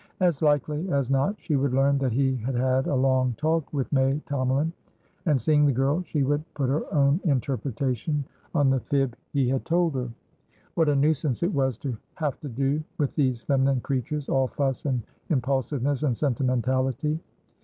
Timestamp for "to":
11.77-11.95, 12.39-12.49